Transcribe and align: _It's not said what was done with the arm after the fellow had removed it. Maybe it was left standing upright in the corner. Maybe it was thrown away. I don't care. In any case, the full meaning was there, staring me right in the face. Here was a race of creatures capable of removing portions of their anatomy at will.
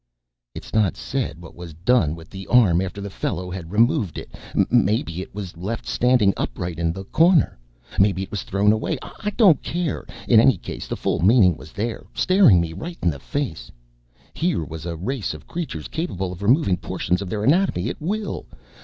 _It's 0.55 0.73
not 0.73 0.97
said 0.97 1.39
what 1.39 1.53
was 1.55 1.75
done 1.75 2.15
with 2.15 2.31
the 2.31 2.47
arm 2.47 2.81
after 2.81 3.01
the 3.01 3.09
fellow 3.11 3.51
had 3.51 3.71
removed 3.71 4.17
it. 4.17 4.31
Maybe 4.71 5.21
it 5.21 5.35
was 5.35 5.55
left 5.55 5.85
standing 5.85 6.33
upright 6.35 6.79
in 6.79 6.91
the 6.91 7.03
corner. 7.03 7.59
Maybe 7.99 8.23
it 8.23 8.31
was 8.31 8.41
thrown 8.41 8.71
away. 8.73 8.97
I 9.03 9.29
don't 9.37 9.61
care. 9.61 10.07
In 10.27 10.39
any 10.39 10.57
case, 10.57 10.87
the 10.87 10.97
full 10.97 11.19
meaning 11.23 11.55
was 11.55 11.71
there, 11.71 12.07
staring 12.15 12.59
me 12.59 12.73
right 12.73 12.97
in 13.03 13.11
the 13.11 13.19
face. 13.19 13.71
Here 14.33 14.65
was 14.65 14.87
a 14.87 14.95
race 14.97 15.35
of 15.35 15.45
creatures 15.45 15.87
capable 15.87 16.31
of 16.31 16.41
removing 16.41 16.77
portions 16.77 17.21
of 17.21 17.29
their 17.29 17.43
anatomy 17.43 17.87
at 17.87 18.01
will. 18.01 18.47